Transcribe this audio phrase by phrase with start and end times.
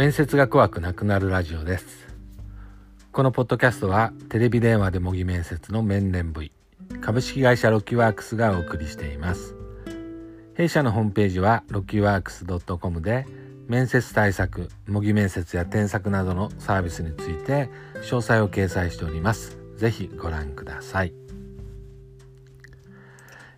[0.00, 2.08] 面接が怖くなくなるラジオです。
[3.12, 6.52] このポッドキャストはテレビ電話で模擬面接の面々部位
[7.02, 9.54] 株式会社ロキワークスがお送りしています。
[10.54, 13.26] 弊社のホームページはロキワークス .com で
[13.68, 19.58] 面接対策模擬面接や添削などのサービスについて詳細を掲載しております。
[19.76, 21.12] ぜひご覧ください。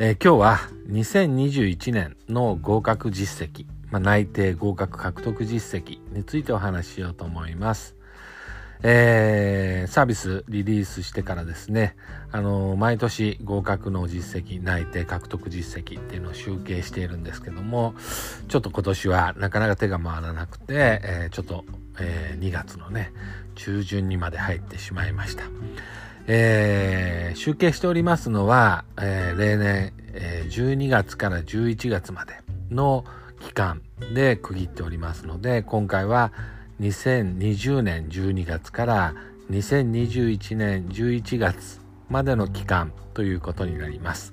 [0.00, 0.58] えー、今日は
[0.90, 7.96] 2021年の合格実績まあ、内定合格獲得実績についてお話ししようと思います。
[8.84, 11.96] えー、サービスリリースしてからですね、
[12.30, 17.94] あの毎年合格の実績、内定獲得実績っていうのを集計しているんですけども、
[18.46, 21.64] ちょっと今年はなかなか手が回らなくて、えー、ちょっと、
[21.98, 23.12] え、2月のね、
[23.56, 25.44] 中旬にまで入ってしまいました。
[26.30, 32.34] えー、集計しておりますのは、えー、例年、えー、12月から11月まで
[32.70, 33.06] の
[33.40, 33.80] 期間
[34.12, 36.34] で区切っておりますので今回は
[36.80, 39.14] 2020年12月から
[39.50, 41.80] 2021年11月
[42.10, 44.32] までの期間ということになります。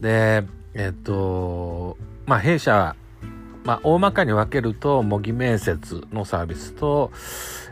[0.00, 2.94] で、えっと、まあ弊社
[3.64, 7.12] まあ大まかに分けると模擬面接のサービスと、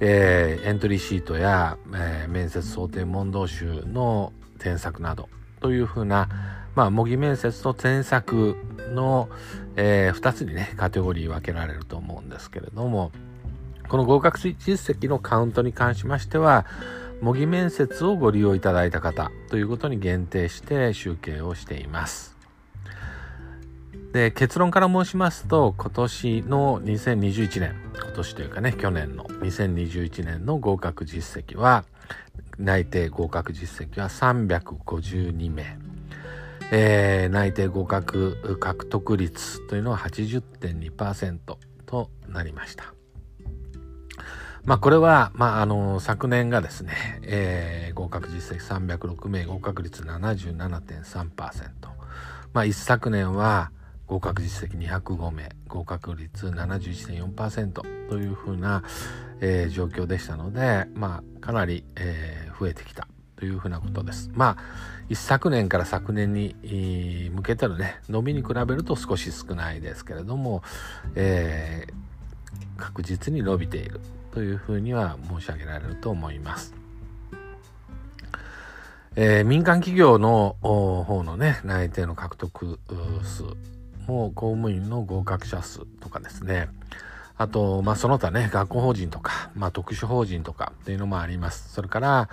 [0.00, 5.28] えー、エントリーシートや、えー、面接想定問答集の添削など
[5.60, 6.28] というふうな
[6.74, 8.56] まあ、模擬面接と添削
[8.94, 9.28] の、
[9.76, 13.12] えー、2つにね、カテゴリー分けられると思うんですけれども、
[13.88, 16.64] この合格実績のカウントに関しましては、
[17.20, 22.36] 模擬面接をご利用いただいた方ということに限定して集計をしています。
[24.12, 31.84] で、結論から申しますと、今年の2021年、今年というかね、去年の2021年の合格実績は、
[32.58, 35.78] 内定合格実績は352名。
[36.70, 41.38] えー、内定合格獲得率というのは80.2%
[41.84, 42.94] となりました。
[44.64, 51.70] まあこれは、まああの、昨年がですね、えー、合格実績306名、合格率77.3%。
[52.52, 53.70] まあ一昨年は
[54.06, 58.82] 合格実績205名、合格率71.4%というふうな、
[59.40, 63.08] えー、状況でしたので、まあかなり、えー、増えてきた
[63.42, 64.30] というふうなことです。
[64.34, 64.56] まあ、
[65.08, 66.54] 一昨年から昨年に
[67.34, 70.62] 向けてのね、伸びに比べると少し少ないですけれども、
[71.16, 76.72] えー、確実に伸びているというふうには申し上げられると思います。
[79.16, 82.78] えー、民間企業の方のね、内定の獲得
[83.24, 83.42] 数
[84.06, 86.68] もう公務員の合格者数とかですね、
[87.36, 91.72] あと、まあ、その他ね、学校法人とか、まあ、特殊法人とかっていうのもあります。
[91.72, 92.28] それから、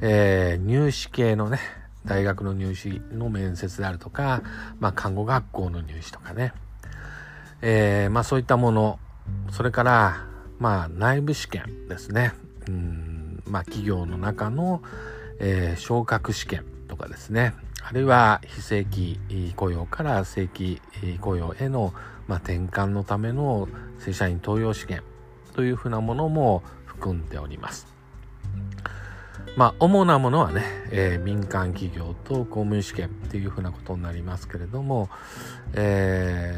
[0.00, 1.60] えー、入試系のね、
[2.04, 4.42] 大学の入試の面接であるとか、
[4.80, 6.52] まあ、看護学校の入試とかね、
[7.62, 8.98] えー、まあ、そういったもの、
[9.50, 10.26] それから、
[10.58, 12.32] まあ、内部試験ですね。
[12.68, 14.82] うん、まあ、企業の中の、
[15.40, 17.54] えー、昇格試験とかですね。
[17.86, 19.18] あるいは非正規
[19.56, 20.80] 雇用から正規
[21.20, 21.92] 雇用への、
[22.26, 23.68] まあ、転換のための
[23.98, 25.02] 正社員登用試験
[25.52, 27.86] というふうなものも含んでおります。
[29.56, 35.10] まあ、主なものはね、えー、民間企業と公務員試験っていうふうなことになりますけれども、
[35.74, 36.50] え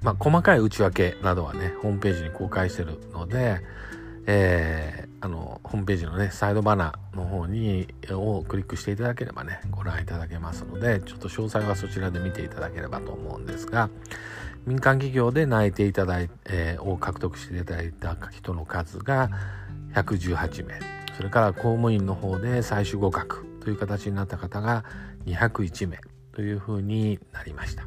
[0.00, 3.60] ー、まあ、細かい内訳などはね、ホームページに公開してるので、
[4.26, 13.88] え、あの、ホームページのね、サイドバナーの方に、をクリックしていただければね、ご覧いただけますので、ちょっと詳細はそちらで見ていただければと思うんですが、
[14.66, 19.30] 民間企業で内定いただいて、えー、を獲得していただいた人の数が
[19.94, 20.80] 118名。
[21.16, 24.84] それから公務員の方で最終合格という形になった方が
[25.26, 26.00] 201名
[26.32, 27.84] というふうになりました。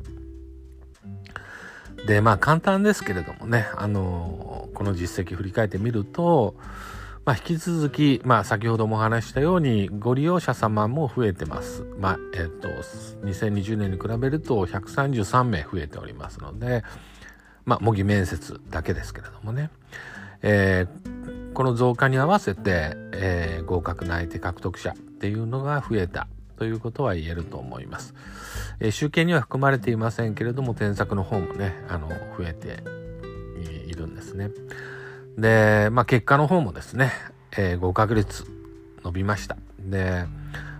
[2.07, 6.55] で、まあ簡単ですけれどもね、あの、この実績振り返ってみると、
[7.25, 11.83] まあ、引き続き、まあ、先ほどもお話したように、ご利用者様も増えてます。
[11.99, 16.83] まあ、えっ、と、2020年に比べると133名増えておりますので、
[17.65, 19.71] まあ、模擬面接だけですけれどもね、
[20.43, 26.27] えー、この増加に合わせて、えー、合格内定獲得者っていうのが増えた
[26.59, 28.13] ということは言えると思います。
[28.79, 32.83] えー、集計には含まれていませんけれども、添削の方もね、あの、増えて
[33.89, 34.51] いるんですね。
[35.37, 37.11] で、まあ、結果の方もですね、
[37.57, 38.45] えー、合格率
[39.03, 39.57] 伸びました。
[39.79, 40.25] で、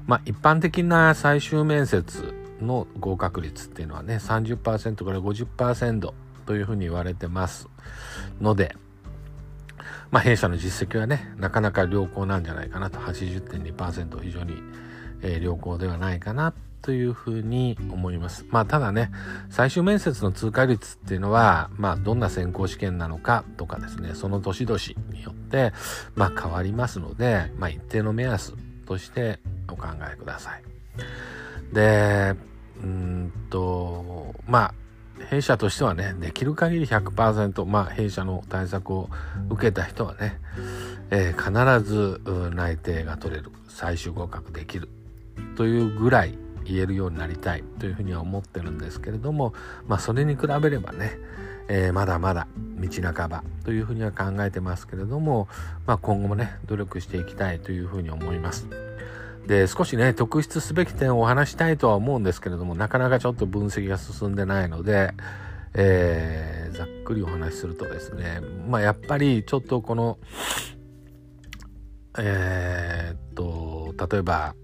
[0.08, 6.14] まあ、一般的な最終面接の合格率っていうのはね、30%から50%
[6.46, 7.68] というふうに言われてます
[8.40, 8.76] ので、
[10.12, 14.56] まあ、弊社の実績はね、なかなか良好なんじゃないかなと、80.2%非常に、
[15.22, 16.54] えー、良好ではないかな
[16.86, 18.46] というふうに思います。
[18.52, 19.10] まあただね、
[19.50, 24.80] 最終面接の通過率っていうのは、まあどんな選考試験なのかとかですね、その年々
[25.12, 25.74] によって、
[26.14, 28.54] まあ変わりますので、まあ一定の目安
[28.86, 30.64] としてお考えください。
[31.74, 32.36] で、
[32.84, 34.74] うんと、まあ
[35.32, 39.10] 弊社としてはね、できる限り100%、まあ弊社の対策を
[39.50, 40.40] 受けた人はね、
[41.10, 42.22] えー、必ず
[42.54, 44.88] 内定が取れる、最終合格できる
[45.56, 49.54] というぐらい言えるようになりたいというふうには思ってるんですけれども、
[49.88, 51.18] まあそれに比べればね、
[51.68, 52.48] えー、まだまだ
[52.80, 55.48] 道半ばというふうには考えてますけれども、
[55.86, 58.68] まあ今後もね、努力していきたいというふうに思います。
[59.48, 65.14] で、少しね、特筆すべき点をお話したいとは思うんですけれども、なかなかちょっと分析が進んでないので、
[65.74, 70.18] えー、ざっくりお話しするとですね、まあやっぱりちょっとこの、
[72.18, 74.56] えー、っと、例えば、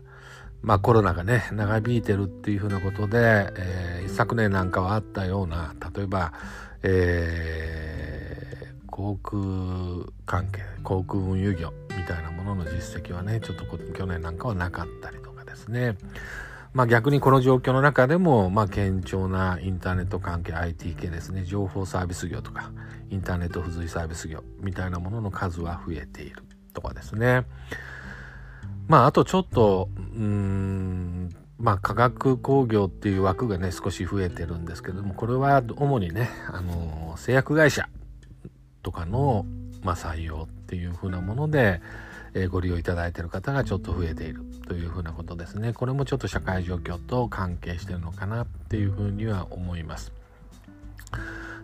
[0.61, 6.33] まあコロナがね、長引いてるっていうふうなことで、えー、昨年なんかはあったような、例えば、
[6.83, 9.41] えー、航空
[10.25, 15.97] 関係、航空運輸業みたいなものの実績はね、ちょっと去年なんかはなかったりとかですね。
[16.73, 22.71] まあ逆にこの状況の中でも、まあ堅調なインターネット関係 IT 系ですね、情報サービス業とか、
[23.09, 26.43] インターネット付随サービス業みたいなものの数は増えている
[26.73, 27.45] とかですね。
[28.91, 37.87] まあ、あとちょっと、うん、まあ、化学工業っていう枠がね、少し増えてるんですけども、これは主にね、あの、製薬会社
[38.83, 39.45] とかの、
[39.81, 41.79] まあ、採用っていう風なもので、
[42.33, 45.71] えー、ご利用いただいている方がちょっと増えているというふうなことですね。
[45.71, 50.11] これもちょっと社会状況と関係してるのかなっていうふうには思います。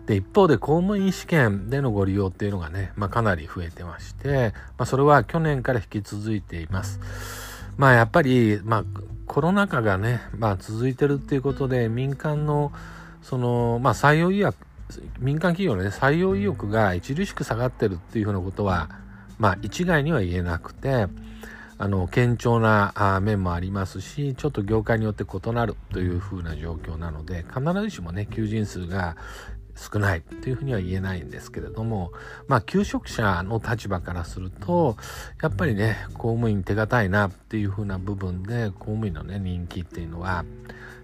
[0.08, 6.98] で、一方で公務員試験でのご利用っていうのがね、まあ、かなり増えてまして、まあ、それは去年から引き続いています。
[7.76, 8.84] まあ、やっぱり、まあ、
[9.26, 12.72] コロナ禍がね、まあ、続いてるっていうことで、民間の、
[13.20, 14.56] その、まあ、採用意欲、
[15.18, 18.88] 民間企業のね、採用意欲が著しく下がってるっていうふうなことは、
[19.38, 21.06] まあ、一概には言えなくて、
[21.76, 29.16] あの、堅調な面もありますし、ちょっと業界によって異なるというふうな状況なので、必ずしもね、求人数が
[29.78, 32.12] 少ないというふうには言えないんですけれども、
[32.48, 34.96] まあ、求職者の立場からすると、
[35.40, 40.44] やっぱりね、公務員手堅いなっていうふうな部分で、公務員のね、人気っていうのは、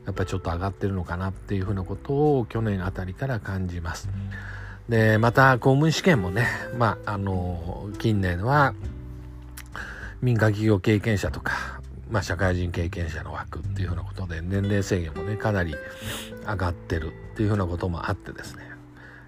[0.04, 4.08] やっぱりちょっと上がってるのかなっていうふうなことを去年あたりから感じます。
[4.88, 8.74] で、また公務員試験もね、まあ、あの、近年は、
[10.20, 11.73] 民間企業経験者とか、
[12.10, 15.74] まあ、社会人経験者の枠っていうふうなことで年齢制限もねかなり
[16.46, 18.62] 上がってるっていうふうなこともあってですね、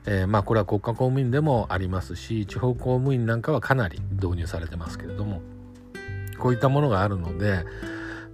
[0.06, 5.40] えー、まあこれは国家公務員でもありますし地方公務員なんかはかなり導入されてますけれども
[6.38, 7.64] こういったものがあるので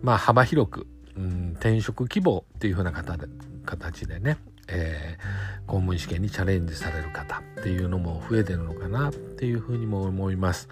[0.03, 0.87] まあ幅広く、
[1.17, 3.29] うん、転職希望っていうふうな形で
[3.65, 4.39] 形でね、
[4.69, 10.69] えー、公務員試験にチャレンジされる方っていうのも増えてるのかなっていうふうにも思います。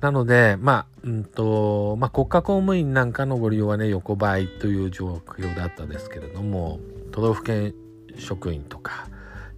[0.00, 6.80] なので、まあ、うんと、まあ、国家公務員なんかのご利用はね、横ばいという状況だったですけれども、
[7.12, 7.74] 都道府県
[8.18, 9.08] 職員とか、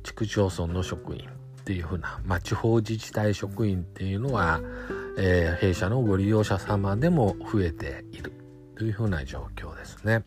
[0.05, 1.29] 地区町村の職員
[1.61, 4.61] っていうふうな、まあ、地方自治体職員っていうのは、
[5.19, 8.32] えー、弊社のご利用者様でも増えている
[8.77, 10.24] というふうな状況ですね。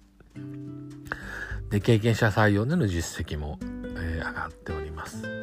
[1.69, 5.40] で、経験者採用での実績も、えー、上がっております。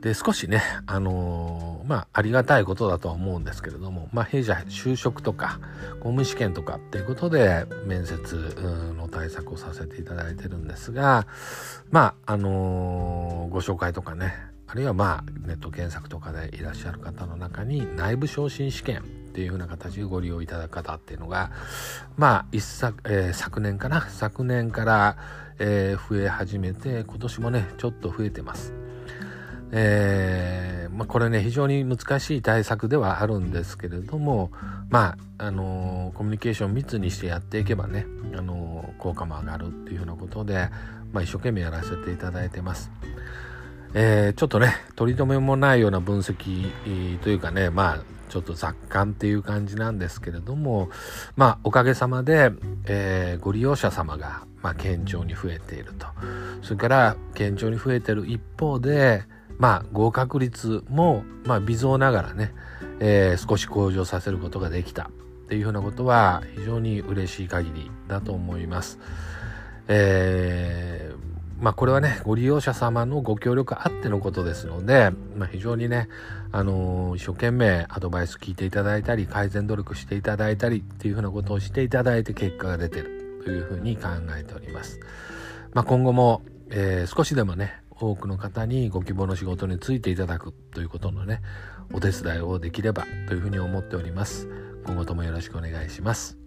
[0.00, 5.60] で、少しね、あのー、まあ、ありがたいことだとは思うんですけれども、まあ、弊社就職とか、
[5.94, 11.26] 公務試験とかっていうことで、面接の対策をさせていただいてるんですが、
[11.90, 14.32] まあ、あのー、ご紹介とかね、
[14.66, 19.02] あるいはまあ、ネット検索とかでいらっしゃる方の中に、内部昇進試験っ
[19.32, 21.50] ていうふうな形でご利用いただく方っていうのが、
[22.16, 25.16] まあ、一昨、えー、昨年かな、昨年から、
[25.58, 28.72] えー、増え始めて、今年もね、ちょっと増えてます。
[29.72, 34.50] えー、まあ、これね非常に難しい対策ではあるんですけれども
[34.88, 40.68] まああのー、コミュニケーション密にしてやっていけばね、あのー、効果も上がるっていうようなことで、
[41.12, 42.90] まあ、一生懸命やらせていただいてます。
[43.94, 46.70] えー、ちょっとね取り留めもないような分析
[47.18, 50.88] というかねまあちょっと雑感っていう感じなんですけれども
[51.34, 52.52] まあおかげさまで、
[52.86, 56.06] えー、ご利用者様が、まあ、堅調に増えていると
[56.62, 59.24] それから堅調に増えてる一方で
[59.60, 62.54] まあ、合格率も、まあ、微増ながらね、
[62.98, 65.10] えー、少し向上させることができたっ
[65.48, 68.98] ていうふうなことは非常に嬉しい限りだと思います。
[69.86, 76.08] えー、まあこれはねご利用者様のご協力あってのことですので、まあ、非常にね
[76.52, 85.00] あのー、一生懸命アドバイス聞いていただいたり改善努力していただいたりっていうふうなことをしていただいて結果が出てるというふうに考えております。
[85.74, 91.42] まあ、今後も、えー、少しでもね多くの方にご希望の仕事に就いていただくということのね
[91.92, 94.48] お手伝いをできればというふうに思っております。
[94.84, 96.38] 今後ともよろしくお願いします、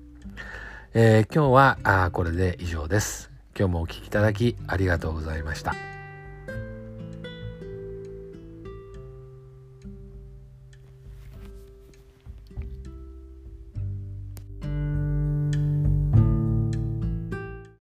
[0.94, 3.30] えー、今日はあこれで以上です。
[3.58, 5.93] 今日もお聴きいただきありがとうございました。